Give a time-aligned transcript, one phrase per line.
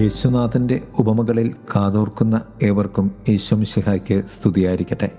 [0.00, 5.10] യേശുനാഥന്റെ ഉപമകളിൽ കാതോർക്കുന്ന ഏവർക്കും യേശുമിശിഹായ്ക്ക് സ്തുതിയായിരിക്കട്ടെ.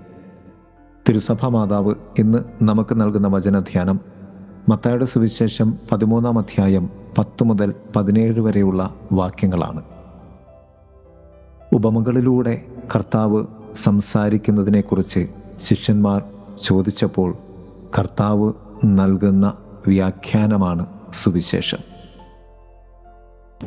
[1.09, 3.99] തിരുസഭ മാതാവ് ഇന്ന് നമുക്ക് നൽകുന്ന വചനധ്യാനം
[4.69, 9.81] മത്തായുടെ സുവിശേഷം പതിമൂന്നാം അധ്യായം പത്ത് മുതൽ പതിനേഴ് വരെയുള്ള വാക്യങ്ങളാണ്.
[11.73, 16.23] ഉപമകളിലൂടെ കർത്താവ് സംസാരിക്കുന്നതിനെക്കുറിച്ച് ശിഷ്യന്മാർ
[16.63, 17.37] ചോദിച്ചപ്പോൾ
[17.99, 18.53] കർത്താവ്
[18.85, 19.53] നൽകുന്ന
[19.87, 21.90] വ്യാഖ്യാനമാണ് സുവിശേഷം.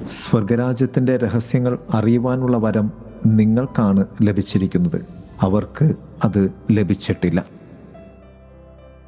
[0.03, 2.93] സ്വർഗരാജ്യത്തിന്റെ രഹസ്യങ്ങൾ അറിയുവാനുള്ള വരം
[3.27, 5.07] നിങ്ങൾക്കാണ് ലഭിച്ചിരിക്കുന്നത്.
[5.41, 5.95] അവർക്ക്
[6.25, 7.45] അത് ലഭിച്ചിട്ടില്ല.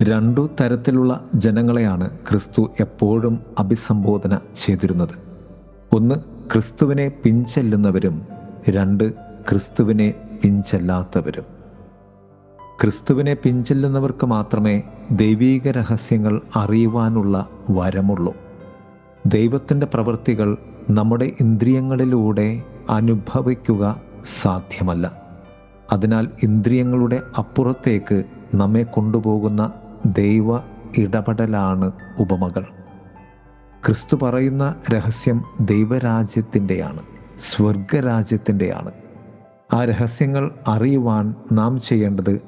[0.02, 5.22] രണ്ടു തരത്തിലുള്ള ജനങ്ങളെയാണ് ക്രിസ്തു എപ്പോഴും അഭിസംബോധന ചെയ്തിരുന്നത്.
[5.92, 6.14] ഒന്ന്
[6.52, 8.26] ക്രിസ്തുവിനെ പിഞ്ചെല്ലുന്നവരും
[8.70, 11.44] രണ്ട് ക്രിസ്തുവിനെ പിഞ്ചെല്ലാത്തവരും
[12.82, 18.45] ക്രിസ്തുവിനെ പിഞ്ചെല്ലുന്നവർക്ക് മാത്രമേ ദൈവീക രഹസ്യങ്ങൾ അറിയുവാനുള്ള വരമുള്ളൂ.
[19.26, 20.56] ദൈവത്തിന്റെ പ്രവൃത്തികൾ
[20.90, 25.22] നമ്മുടെ ഇന്ദ്രിയങ്ങളിലൂടെ അനുഭവിക്കുക സാധ്യമല്ല.
[25.92, 28.24] അതിനാൽ ഇന്ദ്രിയങ്ങളുടെ അപ്പുറത്തേക്ക്
[28.54, 29.72] നമ്മെ കൊണ്ടുപോകുന്ന
[30.06, 30.56] ദൈവ
[30.98, 32.62] ഇടപെടലാണ് ഉപമകൾ.
[33.86, 37.02] ക്രിസ്തു പറയുന്ന രഹസ്യം ദൈവരാജ്യത്തിന്റെയാണ്
[37.38, 38.92] സ്വർഗരാജ്യത്തിന്റെയാണ്.
[39.72, 42.38] ആ രഹസ്യങ്ങൾ അറിയുവാൻ നാം ചെയ്യേണ്ടത്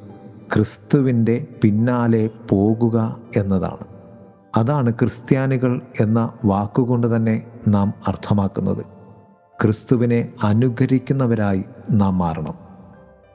[0.54, 3.97] ക്രിസ്തുവിന്റെ പിന്നാലെ പോകുക എന്നതാണ്.
[4.58, 8.84] അതാണ് ക്രിസ്ത്യാനികൾ എന്ന വാക്കുകൊണ്ട് തന്നെ നാം അർത്ഥമാക്കുന്നത്.
[9.62, 12.54] ക്രിസ്തുവിനെ അനുകരിക്കുന്നവരായി നാം മാറണം.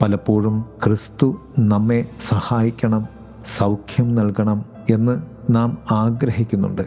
[0.02, 3.08] പലപ്പോഴും ക്രിസ്തു നമ്മെ സഹായിക്കണം
[3.46, 6.82] സൗഖ്യം നൽകണം എന്ന് നാം ആഗ്രഹിക്കുന്നുണ്ട്.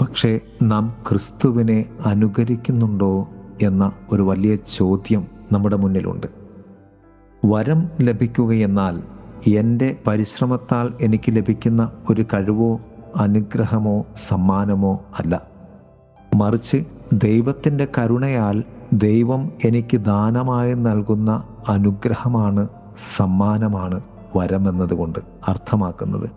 [0.00, 3.28] പക്ഷേ നാം ക്രിസ്തുവിനെ അനുകരിക്കുന്നുണ്ടോ
[3.62, 6.26] എന്ന ഒരു വലിയ ചോദ്യം നമ്മുടെ മുന്നിലുണ്ട്.
[7.44, 9.02] വരം ലഭിക്കുകയെന്നാൽ
[9.50, 12.80] എന്റെ പരിശ്രമത്താൽ എനിക്ക് ലഭിക്കുന്ന ഒരു കഴിവോ
[13.16, 15.42] അനുഗ്രഹമോ സമ്മാനമോ അല്ല.
[16.34, 24.00] മറിച്ച് ദൈവത്തിന്റെ കരുണയാൽ ദൈവം എനിക്ക് ദാനമായി നൽകുന്ന അനുഗ്രഹമാണ് സമ്മാനമാണ്
[24.36, 25.18] വരമെന്നതുകൊണ്ട്
[25.48, 26.30] അർത്ഥമാക്കുന്നത്.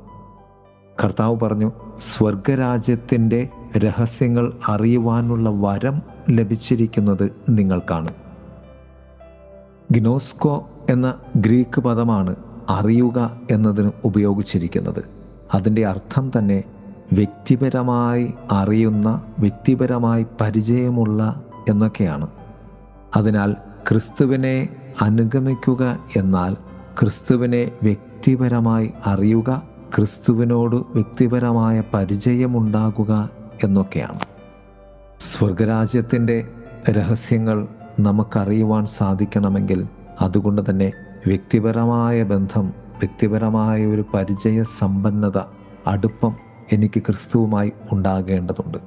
[1.03, 8.13] കർത്താവ് പറഞ്ഞു സ്വർഗരാജ്യത്തിന്റെ രഹസ്യങ്ങൾ അറിയുവാനുള്ള വരം ലഭിച്ചിരിക്കുന്നത് നിങ്ങൾക്കാണ്.
[9.93, 12.35] ഗിനോസ്കോ എന്ന ഗ്രീക്ക് പദമാണ്
[12.69, 15.14] അറിയുക എന്നതിന് ഉപയോഗിച്ചിരിക്കുന്നത്.
[15.53, 16.63] അതിന്റെ അർത്ഥം തന്നെ
[17.13, 22.27] വ്യക്തിപരമായി അറിയുന്ന വ്യക്തിപരമായി പരിചയമുള്ള എന്നൊക്കെയാണ്.
[23.15, 23.53] അതിനാൽ
[23.89, 24.69] ക്രിസ്തുവിനെ
[25.01, 26.53] അനുഗമിക്കുക എന്നാൽ
[27.01, 29.63] ക്രിസ്തുവിനെ വ്യക്തിപരമായി അറിയുക
[29.97, 33.29] ക്രിസ്തുവിനോട് വ്യക്തിപരമായ പരിചയമുണ്ടാകുക
[33.63, 34.19] എന്നൊക്കെയാണ്.
[35.19, 36.47] സ്വർഗരാജ്യത്തിന്റെ
[36.89, 37.67] രഹസ്യങ്ങൾ
[37.99, 39.87] നമുക്കറിയുവാൻ സാധിക്കണമെങ്കിൽ
[40.21, 40.91] അതുകൊണ്ട് തന്നെ
[41.27, 45.37] വ്യക്തിപരമായ ബന്ധം വ്യക്തിപരമായ ഒരു പരിചയ സമ്പന്നത
[45.87, 46.35] അടുപ്പം
[46.73, 48.77] എനിക്ക് ക്രിസ്തുവുമായി ഉണ്ടാകേണ്ടതുണ്ട്.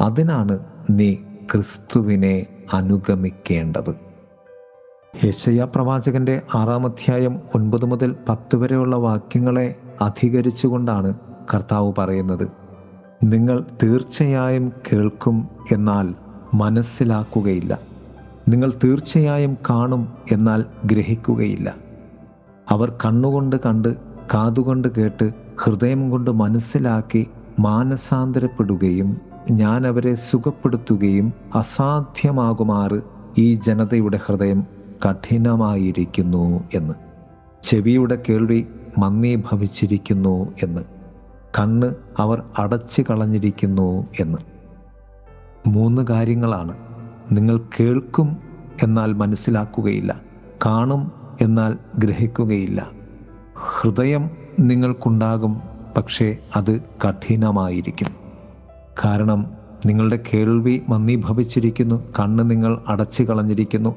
[0.00, 0.58] അതിനാണ്
[0.90, 1.14] നീ
[1.52, 3.94] ക്രിസ്തുവിനെ അനുഗമിക്കേണ്ടത്.
[5.24, 11.14] യശയ പ്രവാചകന്റെ ആറാം അധ്യായം ഒൻപത് മുതൽ പത്ത് വരെയുള്ള വാക്യങ്ങളെ അധികരിച്ചുകൊണ്ടാണ്
[11.54, 12.48] കർത്താവ് പറയുന്നത്.
[13.22, 16.14] നിങ്ങൾ തീർച്ചയായും കേൾക്കും എന്നാൽ
[16.54, 17.78] മനസ്സിലാക്കുകയില്ല.
[18.48, 21.74] നിങ്ങൾ തീർച്ചയായും കാണും എന്നാൽ ഗ്രഹിക്കുകയില്ല.
[22.70, 23.96] അവർ കണ്ണുകൊണ്ട് കണ്ട്
[24.34, 33.00] കാതുകൊണ്ട് കേട്ട് ഹൃദയം കൊണ്ട് മനസ്സിലാക്കി മാനസാന്തരപ്പെടുകയും ഞാൻ അവരെ സുഖപ്പെടുത്തുകയും അസാധ്യമാകുമാറ്
[33.38, 34.66] ഈ ജനതയുടെ ഹൃദയം
[35.08, 36.94] കഠിനമായിരിക്കുന്നു എന്ന്.
[37.62, 38.66] ചെവിയുടെ കേൾവി
[38.98, 40.80] മന്ദീഭവിച്ചിരിക്കുന്നു എന്ന്.
[41.60, 44.38] കണ്ണ് അവർ അടച്ചു കളഞ്ഞിരിക്കുന്നു എന്ന്.
[45.66, 46.76] മൂന്ന് കാര്യങ്ങളാണ്.
[47.32, 48.36] നിങ്ങൾ കേൾക്കും
[48.82, 50.20] എന്നാൽ മനസ്സിലാക്കുകയില്ല.
[50.66, 52.90] കാണും എന്നാൽ ഗ്രഹിക്കുകയില്ല.
[53.54, 55.62] ഹൃദയം നിങ്ങൾക്കുണ്ടാകും
[55.96, 58.06] പക്ഷേ അത് കഠിനമായിരിക്കും.
[59.04, 59.46] കാരണം
[59.86, 63.96] നിങ്ങളുടെ കേൾവി മന്ദീഭവിച്ചിരിക്കുന്നു കണ്ണ് നിങ്ങൾ അടച്ചു കളഞ്ഞിരിക്കുന്നു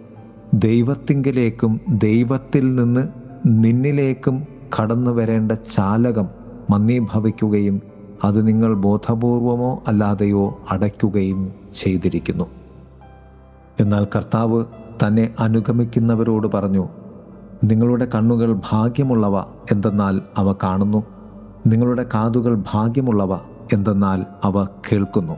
[0.53, 3.07] ദൈവത്തിങ്കിലേക്കും ദൈവത്തിൽ നിന്ന്
[3.45, 4.47] നിന്നിലേക്കും
[4.79, 6.27] കടന്നു വരേണ്ട ചാലകം
[6.69, 7.81] മന്ദീഭവിക്കുകയും
[8.23, 12.45] അത് നിങ്ങൾ ബോധപൂർവമോ അല്ലാതെയോ അടയ്ക്കുകയും ചെയ്തിരിക്കുന്നു.
[13.79, 14.65] എന്നാൽ കർത്താവ്
[15.05, 16.87] തന്നെ അനുഗമിക്കുന്നവരോട് പറഞ്ഞു
[17.65, 19.39] നിങ്ങളുടെ കണ്ണുകൾ ഭാഗ്യമുള്ളവ
[19.71, 21.03] എന്തെന്നാൽ അവ കാണുന്നു.
[21.67, 23.39] നിങ്ങളുടെ കാതുകൾ ഭാഗ്യമുള്ളവ
[23.73, 25.33] എന്തെന്നാൽ അവ കേൾക്കുന്നു.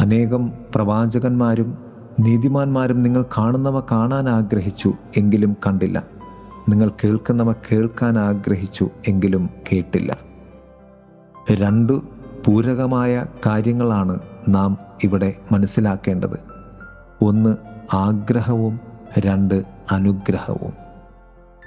[0.00, 1.78] അനേകം പ്രവാചകന്മാരും
[2.20, 6.02] നീതിമാന്മാരും നിങ്ങൾ കാണുന്നവ കാണാൻ ആഗ്രഹിച്ചു എങ്കിലും കണ്ടില്ല.
[6.68, 10.16] നിങ്ങൾ കേൾക്കുന്നവ കേൾക്കാൻ ആഗ്രഹിച്ചു എങ്കിലും കേട്ടില്ല.
[11.52, 12.02] രണ്ടു
[12.46, 14.18] പൂരകമായ കാര്യങ്ങളാണ്
[14.48, 16.40] നാം ഇവിടെ മനസ്സിലാക്കേണ്ടത്.
[17.22, 17.56] ഒന്ന്
[17.94, 18.80] ആഗ്രഹവും
[19.18, 20.91] രണ്ട് അനുഗ്രഹവും.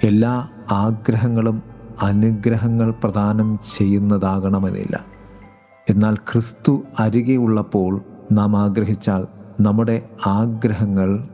[0.04, 1.62] എല്ലാ ആഗ്രഹങ്ങളും
[2.02, 5.04] അനുഗ്രഹങ്ങൾ പ്രദാനം ചെയ്യുന്നതാകണമെന്നില്ല.
[5.90, 8.00] എന്നാൽ ക്രിസ്തു അരികെ ഉള്ളപ്പോൾ
[8.32, 9.26] നാം ആഗ്രഹിച്ചാൽ
[9.60, 11.28] നമ്മുടെ ആഗ്രഹങ്ങൾ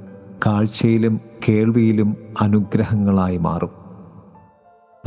[0.47, 3.70] കാഴ്ചയിലും കേൾവിയിലും അനുഗ്രഹങ്ങളായി മാറും.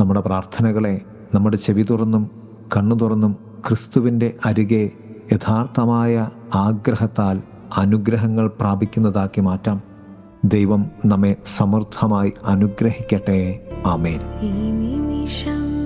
[0.00, 1.00] നമ്മുടെ പ്രാർത്ഥനകളെ
[1.34, 2.30] നമ്മുടെ ചെവി തുറന്നും
[2.76, 3.36] കണ്ണു തുറന്നും
[3.68, 4.90] ക്രിസ്തുവിന്റെ അരികെ
[5.32, 7.42] യഥാർത്ഥമായ ആഗ്രഹത്താൽ
[7.76, 9.95] അനുഗ്രഹങ്ങൾ പ്രാപിക്കുന്നതാക്കി മാറ്റാം.
[10.46, 13.58] ദൈവം നമ്മെ സമൃദ്ധമായി അനുഗ്രഹിക്കട്ടെ.
[13.86, 14.20] ആമേൻ.
[14.40, 15.85] ഈ നിമിഷം